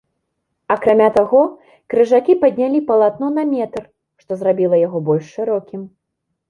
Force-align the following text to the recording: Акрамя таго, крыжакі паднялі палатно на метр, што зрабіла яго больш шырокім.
Акрамя 0.75 1.09
таго, 1.17 1.41
крыжакі 1.95 2.37
паднялі 2.45 2.79
палатно 2.89 3.25
на 3.37 3.43
метр, 3.53 3.81
што 4.25 4.31
зрабіла 4.43 4.75
яго 4.87 4.97
больш 5.13 5.25
шырокім. 5.37 5.81